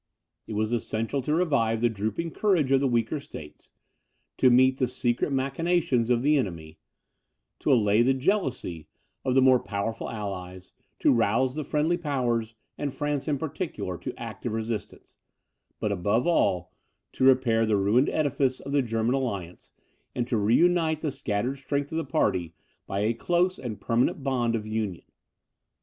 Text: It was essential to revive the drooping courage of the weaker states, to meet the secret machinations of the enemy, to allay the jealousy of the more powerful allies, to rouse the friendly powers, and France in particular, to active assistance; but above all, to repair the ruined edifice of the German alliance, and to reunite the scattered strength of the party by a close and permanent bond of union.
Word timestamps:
It 0.47 0.53
was 0.53 0.71
essential 0.73 1.21
to 1.21 1.35
revive 1.35 1.79
the 1.79 1.87
drooping 1.87 2.31
courage 2.31 2.71
of 2.71 2.79
the 2.79 2.87
weaker 2.87 3.19
states, 3.19 3.69
to 4.37 4.49
meet 4.49 4.79
the 4.79 4.87
secret 4.87 5.31
machinations 5.31 6.09
of 6.09 6.23
the 6.23 6.37
enemy, 6.37 6.79
to 7.59 7.71
allay 7.71 8.01
the 8.01 8.15
jealousy 8.15 8.87
of 9.23 9.35
the 9.35 9.43
more 9.43 9.59
powerful 9.59 10.09
allies, 10.09 10.71
to 11.01 11.11
rouse 11.11 11.53
the 11.53 11.63
friendly 11.63 11.97
powers, 11.99 12.55
and 12.79 12.95
France 12.95 13.27
in 13.27 13.37
particular, 13.37 13.95
to 13.99 14.19
active 14.19 14.55
assistance; 14.55 15.17
but 15.79 15.91
above 15.91 16.25
all, 16.25 16.71
to 17.11 17.23
repair 17.23 17.67
the 17.67 17.77
ruined 17.77 18.09
edifice 18.09 18.59
of 18.59 18.71
the 18.71 18.81
German 18.81 19.13
alliance, 19.13 19.71
and 20.15 20.27
to 20.27 20.35
reunite 20.35 21.01
the 21.01 21.11
scattered 21.11 21.59
strength 21.59 21.91
of 21.91 21.99
the 21.99 22.03
party 22.03 22.55
by 22.87 23.01
a 23.01 23.13
close 23.13 23.59
and 23.59 23.79
permanent 23.79 24.23
bond 24.23 24.55
of 24.55 24.65
union. 24.65 25.05